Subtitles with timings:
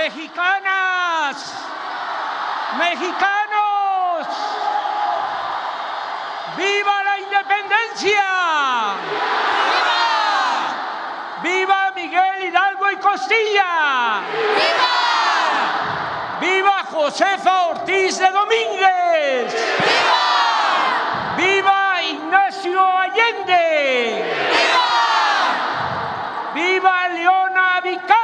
[0.00, 1.36] mexicanas,
[2.78, 4.26] mexicanos,
[6.56, 8.24] ¡viva la independencia!
[9.82, 10.00] ¡Viva!
[11.42, 14.22] ¡Viva Miguel Hidalgo y Costilla!
[14.56, 14.96] ¡Viva!
[16.40, 19.52] ¡Viva Josefa Ortiz de Domínguez!
[19.84, 21.34] ¡Viva!
[21.36, 24.24] ¡Viva Ignacio Allende!
[24.54, 24.88] ¡Viva!
[26.54, 28.19] ¡Viva Leona Vicario!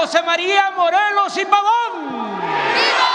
[0.00, 2.40] José María Morelos y Pavón!
[2.72, 3.12] ¡Viva!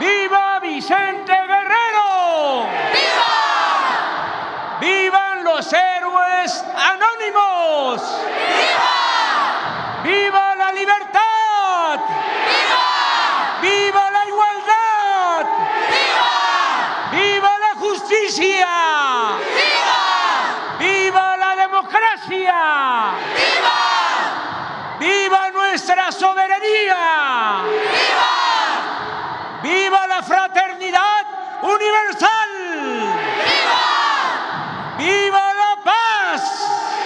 [0.00, 2.66] ¡Viva Vicente Guerrero!
[2.94, 4.78] ¡Viva!
[4.80, 8.00] ¡Vivan los héroes anónimos!
[8.56, 10.00] ¡Viva!
[10.02, 12.00] ¡Viva la libertad!
[12.48, 13.60] ¡Viva!
[13.60, 15.46] ¡Viva la igualdad!
[15.90, 17.10] ¡Viva!
[17.12, 18.66] ¡Viva la justicia!
[19.54, 20.78] ¡Viva!
[20.78, 23.12] ¡Viva la democracia!
[26.18, 26.34] ¡Viva!
[26.42, 27.62] ¡Viva nuestra soberanía!
[27.92, 28.32] ¡Viva!
[29.62, 31.26] ¡Viva la fraternidad
[31.62, 32.50] universal!
[33.46, 33.86] ¡Viva!
[34.98, 36.42] ¡Viva la paz!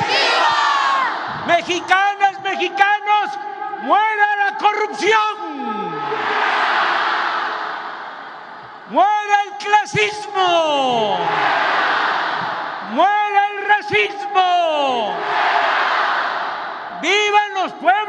[0.00, 1.47] ¡Viva!
[1.47, 3.38] Mexicanas, mexicanos,
[3.82, 5.53] muera la corrupción.
[8.91, 11.19] Muera el clasismo.
[12.93, 15.17] Muera el racismo.
[17.03, 18.02] ¡Vivan los pueblos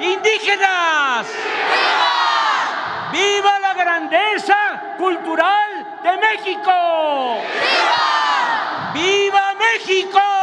[0.00, 1.26] indígenas!
[1.26, 3.10] ¡Viva!
[3.12, 4.56] ¡Viva la grandeza
[4.98, 7.40] cultural de México!
[7.52, 8.92] ¡Viva!
[8.92, 9.54] ¡Viva México!
[9.54, 9.54] ¡Viva!
[9.54, 10.35] ¡Viva México!